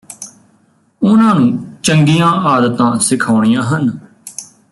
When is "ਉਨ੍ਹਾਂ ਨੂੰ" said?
1.01-1.65